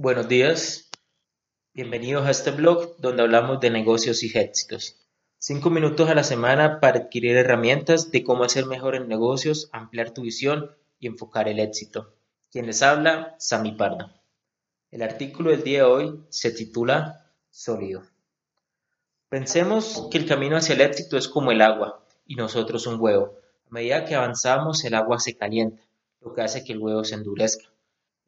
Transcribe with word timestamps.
Buenos 0.00 0.28
días, 0.28 0.88
bienvenidos 1.74 2.24
a 2.24 2.30
este 2.30 2.52
blog 2.52 2.98
donde 2.98 3.22
hablamos 3.24 3.58
de 3.58 3.68
negocios 3.68 4.22
y 4.22 4.30
éxitos. 4.32 4.94
Cinco 5.38 5.70
minutos 5.70 6.08
a 6.08 6.14
la 6.14 6.22
semana 6.22 6.78
para 6.78 7.00
adquirir 7.00 7.36
herramientas 7.36 8.12
de 8.12 8.22
cómo 8.22 8.44
hacer 8.44 8.66
mejor 8.66 8.94
en 8.94 9.08
negocios, 9.08 9.68
ampliar 9.72 10.14
tu 10.14 10.22
visión 10.22 10.70
y 11.00 11.08
enfocar 11.08 11.48
el 11.48 11.58
éxito. 11.58 12.14
Quien 12.52 12.66
les 12.66 12.80
habla, 12.82 13.34
Sami 13.40 13.72
Pardo. 13.72 14.12
El 14.92 15.02
artículo 15.02 15.50
del 15.50 15.64
día 15.64 15.78
de 15.78 15.90
hoy 15.90 16.20
se 16.28 16.52
titula 16.52 17.32
Sólido. 17.50 18.04
Pensemos 19.28 20.06
que 20.12 20.18
el 20.18 20.26
camino 20.26 20.58
hacia 20.58 20.76
el 20.76 20.82
éxito 20.82 21.18
es 21.18 21.26
como 21.26 21.50
el 21.50 21.60
agua 21.60 22.06
y 22.24 22.36
nosotros 22.36 22.86
un 22.86 23.00
huevo. 23.00 23.34
A 23.66 23.74
medida 23.74 24.04
que 24.04 24.14
avanzamos, 24.14 24.84
el 24.84 24.94
agua 24.94 25.18
se 25.18 25.36
calienta, 25.36 25.82
lo 26.20 26.34
que 26.34 26.42
hace 26.42 26.62
que 26.62 26.72
el 26.72 26.78
huevo 26.78 27.02
se 27.02 27.16
endurezca. 27.16 27.68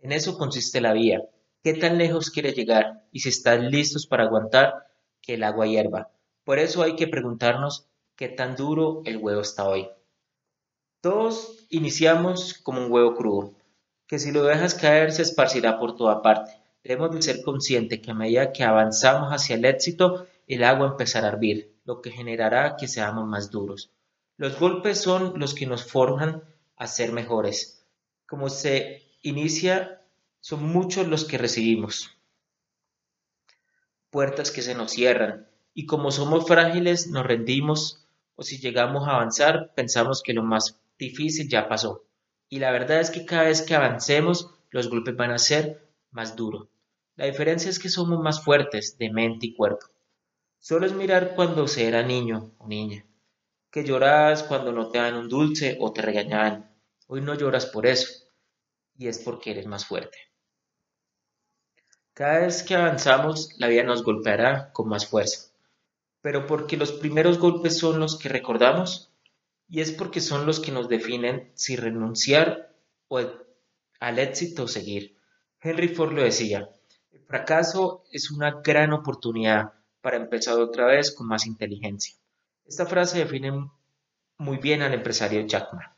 En 0.00 0.10
eso 0.10 0.36
consiste 0.36 0.80
la 0.80 0.94
vía 0.94 1.22
qué 1.62 1.74
tan 1.74 1.98
lejos 1.98 2.30
quiere 2.30 2.52
llegar 2.52 3.04
y 3.12 3.20
si 3.20 3.28
están 3.28 3.70
listos 3.70 4.06
para 4.06 4.24
aguantar 4.24 4.86
que 5.20 5.34
el 5.34 5.42
agua 5.42 5.66
hierva. 5.66 6.10
Por 6.44 6.58
eso 6.58 6.82
hay 6.82 6.96
que 6.96 7.08
preguntarnos 7.08 7.86
qué 8.16 8.28
tan 8.28 8.56
duro 8.56 9.02
el 9.04 9.18
huevo 9.18 9.40
está 9.40 9.68
hoy. 9.68 9.88
Todos 11.00 11.66
iniciamos 11.70 12.54
como 12.54 12.84
un 12.84 12.92
huevo 12.92 13.14
crudo, 13.14 13.54
que 14.06 14.18
si 14.18 14.32
lo 14.32 14.42
dejas 14.42 14.74
caer 14.74 15.12
se 15.12 15.22
esparcirá 15.22 15.78
por 15.78 15.96
toda 15.96 16.22
parte. 16.22 16.52
Debemos 16.82 17.14
de 17.14 17.22
ser 17.22 17.42
conscientes 17.42 18.00
que 18.00 18.10
a 18.10 18.14
medida 18.14 18.52
que 18.52 18.64
avanzamos 18.64 19.30
hacia 19.32 19.56
el 19.56 19.64
éxito, 19.64 20.26
el 20.46 20.64
agua 20.64 20.88
empezará 20.88 21.28
a 21.28 21.32
hervir, 21.32 21.74
lo 21.84 22.00
que 22.00 22.10
generará 22.10 22.76
que 22.76 22.88
seamos 22.88 23.26
más 23.26 23.50
duros. 23.50 23.90
Los 24.36 24.58
golpes 24.58 25.00
son 25.00 25.38
los 25.38 25.54
que 25.54 25.66
nos 25.66 25.84
forjan 25.84 26.42
a 26.76 26.86
ser 26.86 27.12
mejores. 27.12 27.86
Como 28.26 28.48
se 28.48 29.02
inicia 29.22 29.99
son 30.40 30.64
muchos 30.64 31.06
los 31.06 31.24
que 31.24 31.38
recibimos. 31.38 32.16
Puertas 34.10 34.50
que 34.50 34.62
se 34.62 34.74
nos 34.74 34.90
cierran 34.92 35.46
y 35.74 35.86
como 35.86 36.10
somos 36.10 36.46
frágiles 36.46 37.06
nos 37.08 37.26
rendimos 37.26 38.06
o 38.34 38.42
si 38.42 38.58
llegamos 38.58 39.06
a 39.06 39.16
avanzar 39.16 39.72
pensamos 39.74 40.22
que 40.22 40.32
lo 40.32 40.42
más 40.42 40.80
difícil 40.98 41.48
ya 41.48 41.68
pasó. 41.68 42.04
Y 42.48 42.58
la 42.58 42.72
verdad 42.72 43.00
es 43.00 43.10
que 43.10 43.24
cada 43.24 43.44
vez 43.44 43.62
que 43.62 43.74
avancemos 43.74 44.50
los 44.70 44.88
golpes 44.88 45.16
van 45.16 45.30
a 45.30 45.38
ser 45.38 45.86
más 46.10 46.36
duros. 46.36 46.68
La 47.16 47.26
diferencia 47.26 47.70
es 47.70 47.78
que 47.78 47.88
somos 47.88 48.18
más 48.20 48.42
fuertes 48.42 48.96
de 48.98 49.10
mente 49.10 49.46
y 49.46 49.54
cuerpo. 49.54 49.86
Solo 50.58 50.86
es 50.86 50.92
mirar 50.92 51.34
cuando 51.34 51.68
se 51.68 51.86
era 51.86 52.02
niño 52.02 52.52
o 52.58 52.66
niña, 52.66 53.04
que 53.70 53.84
llorabas 53.84 54.42
cuando 54.42 54.72
no 54.72 54.88
te 54.88 54.98
dan 54.98 55.16
un 55.16 55.28
dulce 55.28 55.76
o 55.80 55.92
te 55.92 56.02
regañaban. 56.02 56.70
Hoy 57.06 57.20
no 57.20 57.34
lloras 57.34 57.66
por 57.66 57.86
eso, 57.86 58.19
y 58.96 59.08
es 59.08 59.18
porque 59.18 59.52
eres 59.52 59.66
más 59.66 59.86
fuerte. 59.86 60.18
Cada 62.12 62.40
vez 62.40 62.62
que 62.62 62.74
avanzamos, 62.74 63.54
la 63.58 63.68
vida 63.68 63.82
nos 63.82 64.02
golpeará 64.02 64.72
con 64.72 64.88
más 64.88 65.06
fuerza, 65.06 65.52
pero 66.20 66.46
porque 66.46 66.76
los 66.76 66.92
primeros 66.92 67.38
golpes 67.38 67.78
son 67.78 67.98
los 67.98 68.18
que 68.18 68.28
recordamos 68.28 69.10
y 69.68 69.80
es 69.80 69.92
porque 69.92 70.20
son 70.20 70.44
los 70.46 70.60
que 70.60 70.72
nos 70.72 70.88
definen 70.88 71.50
si 71.54 71.76
renunciar 71.76 72.74
o 73.08 73.20
al 74.00 74.18
éxito 74.18 74.68
seguir. 74.68 75.16
Henry 75.60 75.88
Ford 75.88 76.12
lo 76.12 76.22
decía, 76.22 76.68
el 77.12 77.20
fracaso 77.20 78.04
es 78.10 78.30
una 78.30 78.60
gran 78.62 78.92
oportunidad 78.92 79.72
para 80.00 80.16
empezar 80.16 80.58
otra 80.58 80.86
vez 80.86 81.12
con 81.12 81.26
más 81.26 81.46
inteligencia. 81.46 82.16
Esta 82.64 82.86
frase 82.86 83.18
define 83.18 83.70
muy 84.38 84.58
bien 84.58 84.82
al 84.82 84.94
empresario 84.94 85.46
Jack 85.46 85.72
Ma. 85.74 85.96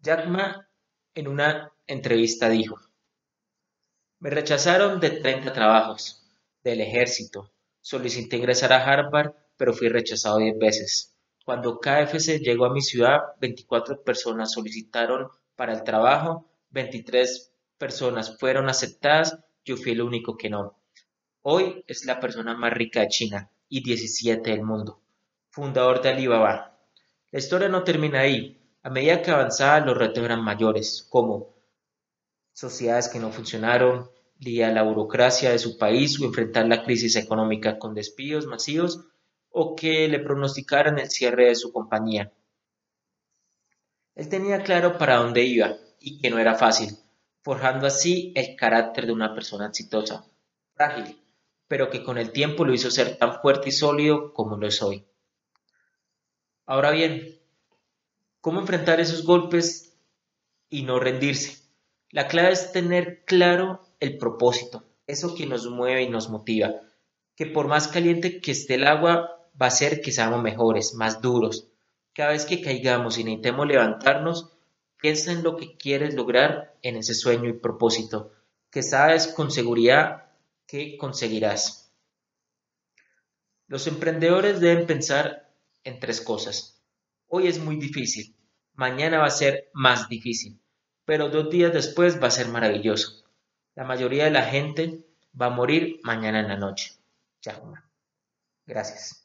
Jack 0.00 0.26
Ma 0.26 0.66
en 1.14 1.28
una 1.28 1.72
entrevista 1.86 2.48
dijo, 2.48 2.78
me 4.20 4.30
rechazaron 4.30 5.00
de 5.00 5.10
30 5.10 5.52
trabajos, 5.52 6.22
del 6.62 6.80
ejército. 6.82 7.50
Solicité 7.80 8.36
ingresar 8.36 8.72
a 8.72 8.84
Harvard, 8.84 9.32
pero 9.56 9.72
fui 9.72 9.88
rechazado 9.88 10.38
10 10.38 10.58
veces. 10.58 11.16
Cuando 11.44 11.80
KFC 11.80 12.38
llegó 12.38 12.66
a 12.66 12.72
mi 12.72 12.82
ciudad, 12.82 13.20
24 13.40 14.02
personas 14.02 14.52
solicitaron 14.52 15.28
para 15.56 15.72
el 15.72 15.82
trabajo, 15.82 16.46
23 16.70 17.50
personas 17.78 18.38
fueron 18.38 18.68
aceptadas, 18.68 19.38
yo 19.64 19.76
fui 19.76 19.92
el 19.92 20.02
único 20.02 20.36
que 20.36 20.50
no. 20.50 20.78
Hoy 21.42 21.82
es 21.86 22.04
la 22.04 22.20
persona 22.20 22.54
más 22.54 22.74
rica 22.74 23.00
de 23.00 23.08
China 23.08 23.50
y 23.68 23.82
17 23.82 24.50
del 24.50 24.62
mundo. 24.62 25.00
Fundador 25.48 26.02
de 26.02 26.10
Alibaba. 26.10 26.78
La 27.30 27.38
historia 27.38 27.68
no 27.68 27.82
termina 27.84 28.20
ahí. 28.20 28.59
A 28.82 28.90
medida 28.90 29.20
que 29.20 29.30
avanzaba, 29.30 29.80
los 29.80 29.96
retos 29.96 30.24
eran 30.24 30.42
mayores, 30.42 31.06
como 31.10 31.54
sociedades 32.52 33.08
que 33.08 33.18
no 33.18 33.30
funcionaron, 33.30 34.10
lidiar 34.38 34.72
la 34.72 34.82
burocracia 34.82 35.50
de 35.50 35.58
su 35.58 35.76
país 35.76 36.18
o 36.18 36.24
enfrentar 36.24 36.66
la 36.66 36.82
crisis 36.82 37.16
económica 37.16 37.78
con 37.78 37.94
despidos 37.94 38.46
masivos 38.46 39.00
o 39.50 39.76
que 39.76 40.08
le 40.08 40.20
pronosticaran 40.20 40.98
el 40.98 41.10
cierre 41.10 41.48
de 41.48 41.56
su 41.56 41.72
compañía. 41.72 42.32
Él 44.14 44.28
tenía 44.28 44.62
claro 44.62 44.96
para 44.96 45.16
dónde 45.16 45.42
iba 45.42 45.76
y 45.98 46.18
que 46.18 46.30
no 46.30 46.38
era 46.38 46.54
fácil, 46.54 46.96
forjando 47.42 47.86
así 47.86 48.32
el 48.34 48.56
carácter 48.56 49.06
de 49.06 49.12
una 49.12 49.34
persona 49.34 49.66
exitosa, 49.66 50.24
frágil, 50.74 51.20
pero 51.68 51.90
que 51.90 52.02
con 52.02 52.16
el 52.16 52.32
tiempo 52.32 52.64
lo 52.64 52.72
hizo 52.72 52.90
ser 52.90 53.16
tan 53.18 53.40
fuerte 53.40 53.68
y 53.68 53.72
sólido 53.72 54.32
como 54.32 54.56
lo 54.56 54.66
es 54.66 54.80
hoy. 54.82 55.06
Ahora 56.66 56.92
bien, 56.92 57.39
¿cómo 58.40 58.60
enfrentar 58.60 59.00
esos 59.00 59.24
golpes 59.24 59.96
y 60.68 60.82
no 60.82 60.98
rendirse? 60.98 61.58
La 62.10 62.26
clave 62.26 62.52
es 62.52 62.72
tener 62.72 63.24
claro 63.24 63.80
el 64.00 64.18
propósito, 64.18 64.84
eso 65.06 65.34
que 65.34 65.46
nos 65.46 65.68
mueve 65.68 66.02
y 66.02 66.08
nos 66.08 66.28
motiva, 66.28 66.72
que 67.36 67.46
por 67.46 67.68
más 67.68 67.88
caliente 67.88 68.40
que 68.40 68.52
esté 68.52 68.74
el 68.74 68.86
agua, 68.86 69.40
va 69.60 69.66
a 69.66 69.68
hacer 69.68 70.00
que 70.00 70.12
seamos 70.12 70.42
mejores, 70.42 70.94
más 70.94 71.20
duros. 71.20 71.68
Cada 72.12 72.30
vez 72.30 72.44
que 72.44 72.62
caigamos 72.62 73.18
y 73.18 73.24
necesitemos 73.24 73.66
levantarnos, 73.66 74.50
piensa 74.96 75.32
en 75.32 75.42
lo 75.42 75.56
que 75.56 75.76
quieres 75.76 76.14
lograr 76.14 76.76
en 76.82 76.96
ese 76.96 77.14
sueño 77.14 77.48
y 77.48 77.54
propósito, 77.54 78.32
que 78.70 78.82
sabes 78.82 79.28
con 79.28 79.50
seguridad 79.50 80.30
que 80.66 80.96
conseguirás. 80.96 81.92
Los 83.66 83.86
emprendedores 83.86 84.60
deben 84.60 84.86
pensar 84.86 85.52
en 85.84 86.00
tres 86.00 86.20
cosas. 86.20 86.79
Hoy 87.30 87.46
es 87.46 87.58
muy 87.58 87.76
difícil, 87.76 88.36
mañana 88.74 89.18
va 89.18 89.26
a 89.26 89.30
ser 89.30 89.70
más 89.72 90.08
difícil 90.08 90.60
pero 91.10 91.28
dos 91.28 91.50
días 91.50 91.72
después 91.72 92.22
va 92.22 92.28
a 92.28 92.30
ser 92.30 92.46
maravilloso. 92.46 93.24
La 93.74 93.82
mayoría 93.82 94.26
de 94.26 94.30
la 94.30 94.44
gente 94.44 95.04
va 95.34 95.46
a 95.46 95.50
morir 95.50 95.98
mañana 96.04 96.38
en 96.38 96.46
la 96.46 96.56
noche. 96.56 96.92
Chao. 97.40 97.74
Gracias. 98.64 99.19